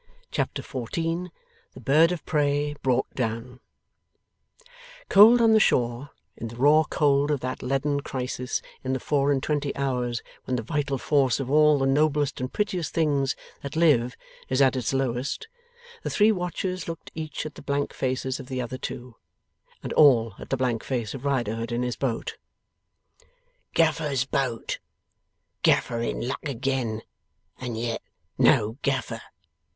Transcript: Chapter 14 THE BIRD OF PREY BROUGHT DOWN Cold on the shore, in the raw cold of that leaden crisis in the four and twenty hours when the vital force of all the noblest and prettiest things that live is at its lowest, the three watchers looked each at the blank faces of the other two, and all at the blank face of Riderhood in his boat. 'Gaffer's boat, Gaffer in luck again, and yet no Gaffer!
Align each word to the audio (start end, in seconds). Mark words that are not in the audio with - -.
Chapter 0.31 0.63
14 0.63 1.31
THE 1.75 1.79
BIRD 1.79 2.11
OF 2.11 2.25
PREY 2.25 2.75
BROUGHT 2.81 3.05
DOWN 3.13 3.59
Cold 5.09 5.39
on 5.39 5.53
the 5.53 5.59
shore, 5.59 6.09
in 6.35 6.47
the 6.47 6.55
raw 6.55 6.85
cold 6.89 7.29
of 7.29 7.41
that 7.41 7.61
leaden 7.61 7.99
crisis 7.99 8.63
in 8.83 8.93
the 8.93 8.99
four 8.99 9.31
and 9.31 9.43
twenty 9.43 9.75
hours 9.75 10.23
when 10.45 10.55
the 10.55 10.63
vital 10.63 10.97
force 10.97 11.39
of 11.39 11.51
all 11.51 11.77
the 11.77 11.85
noblest 11.85 12.41
and 12.41 12.51
prettiest 12.51 12.95
things 12.95 13.35
that 13.61 13.75
live 13.75 14.17
is 14.49 14.59
at 14.59 14.75
its 14.75 14.91
lowest, 14.91 15.47
the 16.01 16.09
three 16.09 16.31
watchers 16.31 16.87
looked 16.87 17.11
each 17.13 17.45
at 17.45 17.53
the 17.53 17.61
blank 17.61 17.93
faces 17.93 18.39
of 18.39 18.47
the 18.47 18.59
other 18.59 18.79
two, 18.79 19.15
and 19.83 19.93
all 19.93 20.33
at 20.39 20.49
the 20.49 20.57
blank 20.57 20.83
face 20.83 21.13
of 21.13 21.25
Riderhood 21.25 21.71
in 21.71 21.83
his 21.83 21.95
boat. 21.95 22.37
'Gaffer's 23.75 24.25
boat, 24.25 24.79
Gaffer 25.61 26.01
in 26.01 26.27
luck 26.27 26.41
again, 26.43 27.03
and 27.59 27.77
yet 27.77 28.01
no 28.39 28.79
Gaffer! 28.81 29.21